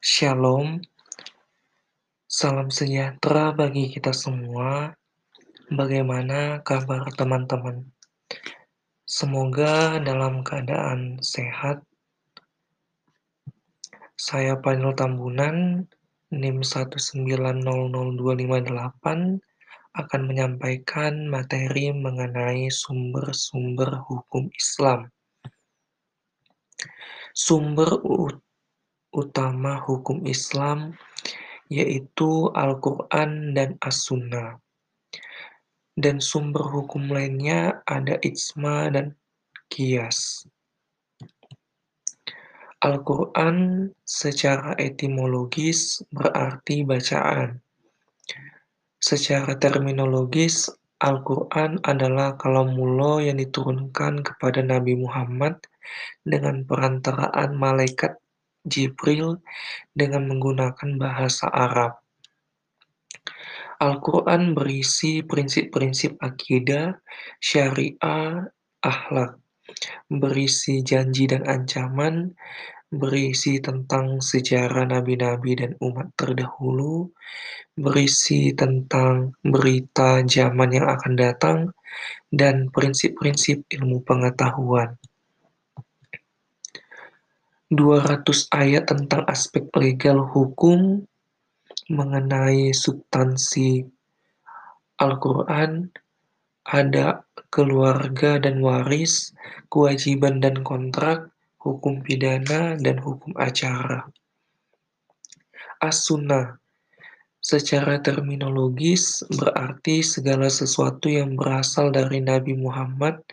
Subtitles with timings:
[0.00, 0.80] Shalom,
[2.24, 4.96] salam sejahtera bagi kita semua.
[5.68, 7.84] Bagaimana kabar teman-teman?
[9.04, 11.84] Semoga dalam keadaan sehat.
[14.16, 15.84] Saya Panel Tambunan,
[16.32, 17.60] NIM 1900258
[20.00, 25.12] akan menyampaikan materi mengenai sumber-sumber hukum Islam.
[27.36, 28.00] Sumber
[29.10, 30.94] utama hukum Islam
[31.70, 34.58] yaitu Al-Quran dan As-Sunnah.
[35.94, 39.14] Dan sumber hukum lainnya ada ijma dan
[39.70, 40.46] kias.
[42.80, 47.60] Al-Quran secara etimologis berarti bacaan.
[49.00, 55.60] Secara terminologis, Al-Quran adalah kalamullah yang diturunkan kepada Nabi Muhammad
[56.24, 58.19] dengan perantaraan malaikat
[58.64, 59.40] Jibril
[59.92, 62.00] dengan menggunakan bahasa Arab.
[63.80, 67.00] Al-Quran berisi prinsip-prinsip akidah,
[67.40, 68.44] syariah,
[68.84, 69.40] akhlak,
[70.12, 72.36] berisi janji dan ancaman,
[72.90, 77.08] berisi tentang sejarah nabi-nabi dan umat terdahulu,
[77.78, 81.58] berisi tentang berita zaman yang akan datang,
[82.28, 84.98] dan prinsip-prinsip ilmu pengetahuan.
[87.70, 91.06] 200 ayat tentang aspek legal hukum
[91.86, 93.86] mengenai substansi
[94.98, 95.88] Al-Quran,
[96.66, 99.32] ada keluarga dan waris,
[99.72, 101.30] kewajiban dan kontrak,
[101.62, 104.04] hukum pidana, dan hukum acara.
[105.80, 106.60] As-Sunnah
[107.40, 113.24] Secara terminologis, berarti segala sesuatu yang berasal dari Nabi Muhammad,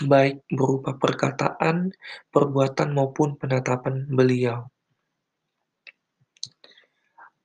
[0.00, 1.92] baik berupa perkataan,
[2.32, 4.72] perbuatan, maupun penetapan beliau.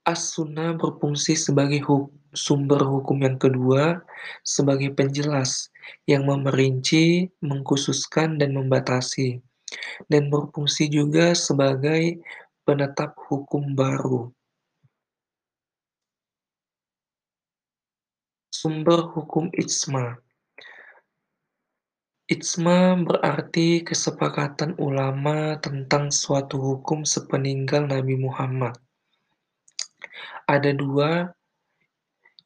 [0.07, 3.99] As-Sunnah berfungsi sebagai hu sumber hukum yang kedua,
[4.47, 5.67] sebagai penjelas
[6.07, 9.43] yang memerinci, mengkhususkan, dan membatasi,
[10.07, 12.23] dan berfungsi juga sebagai
[12.63, 14.31] penetap hukum baru.
[18.57, 20.17] Sumber hukum ijma.
[22.25, 28.73] Ijma berarti kesepakatan ulama tentang suatu hukum sepeninggal Nabi Muhammad.
[30.49, 31.29] Ada dua.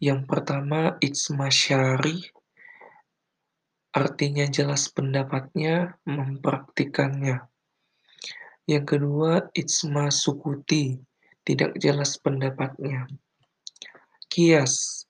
[0.03, 2.19] Yang pertama, ijma syari,
[3.95, 7.47] artinya jelas pendapatnya, mempraktikannya.
[8.67, 10.99] Yang kedua, ijma sukuti,
[11.47, 13.07] tidak jelas pendapatnya.
[14.27, 15.07] Kias,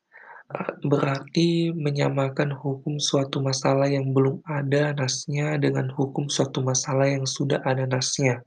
[0.82, 7.62] berarti menyamakan hukum suatu masalah yang belum ada nasnya dengan hukum suatu masalah yang sudah
[7.62, 8.42] ada nasnya,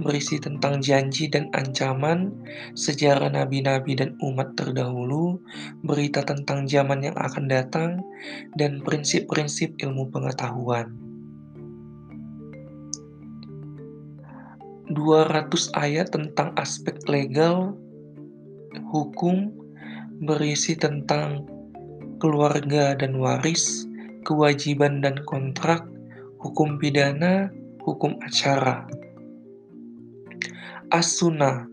[0.00, 2.32] berisi tentang janji dan ancaman,
[2.72, 5.36] sejarah nabi-nabi dan umat terdahulu,
[5.84, 8.00] berita tentang zaman yang akan datang,
[8.56, 10.88] dan prinsip-prinsip ilmu pengetahuan.
[14.92, 17.72] 200 ayat tentang aspek legal,
[18.92, 19.52] hukum,
[20.24, 21.48] berisi tentang
[22.20, 23.88] keluarga dan waris,
[24.22, 25.82] kewajiban dan kontrak,
[26.38, 27.48] hukum pidana,
[27.82, 28.84] hukum acara.
[30.92, 31.64] As-sunnah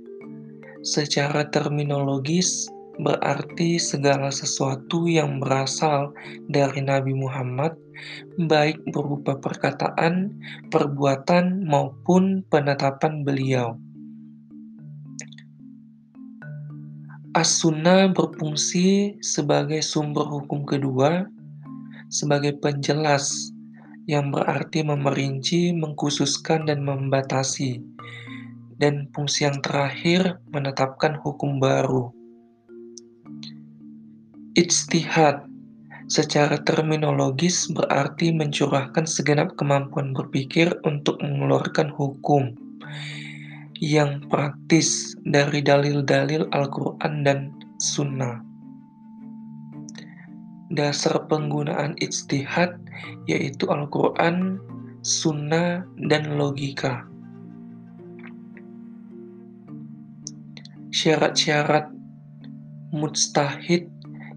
[0.80, 2.71] secara terminologis
[3.04, 6.16] berarti segala sesuatu yang berasal
[6.48, 7.75] dari Nabi Muhammad
[8.39, 10.31] baik berupa perkataan,
[10.71, 13.75] perbuatan, maupun penetapan beliau.
[17.36, 21.27] As-Sunnah berfungsi sebagai sumber hukum kedua,
[22.07, 23.51] sebagai penjelas,
[24.07, 27.83] yang berarti memerinci, mengkhususkan, dan membatasi.
[28.80, 32.16] Dan fungsi yang terakhir, menetapkan hukum baru.
[34.56, 35.50] Ijtihad
[36.10, 42.58] Secara terminologis berarti mencurahkan segenap kemampuan berpikir untuk mengeluarkan hukum
[43.78, 47.40] yang praktis dari dalil-dalil Al-Quran dan
[47.78, 48.42] Sunnah.
[50.70, 52.78] Dasar penggunaan ijtihad
[53.26, 54.58] yaitu Al-Quran,
[55.02, 57.08] Sunnah, dan logika.
[60.89, 61.89] Syarat-syarat
[62.89, 63.86] mustahid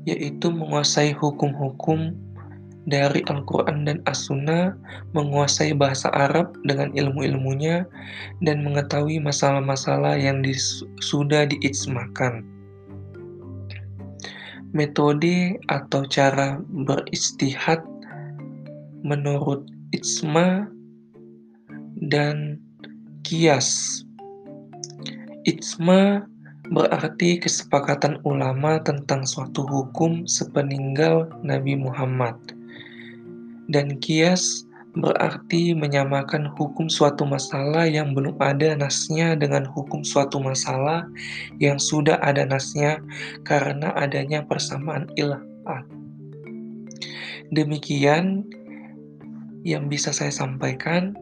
[0.04, 2.12] yaitu menguasai hukum-hukum
[2.90, 4.74] dari Al-Quran dan As-Sunnah,
[5.14, 7.86] menguasai bahasa Arab dengan ilmu-ilmunya,
[8.42, 12.42] dan mengetahui masalah-masalah yang dis sudah diismakan.
[14.74, 17.84] Metode atau cara beristihad
[19.04, 20.66] menurut Ijma
[22.08, 22.58] dan
[23.22, 24.02] Kias.
[25.44, 26.31] Ijma
[26.72, 32.34] berarti kesepakatan ulama tentang suatu hukum sepeninggal Nabi Muhammad.
[33.68, 41.08] Dan kias berarti menyamakan hukum suatu masalah yang belum ada nasnya dengan hukum suatu masalah
[41.56, 43.00] yang sudah ada nasnya
[43.44, 45.84] karena adanya persamaan ilhat.
[47.52, 48.48] Demikian
[49.64, 51.12] yang bisa saya sampaikan.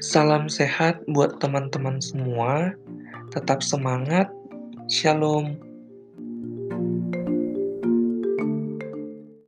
[0.00, 2.76] Salam sehat buat teman-teman semua.
[3.34, 4.30] Tetap semangat.
[4.86, 5.65] Shalom.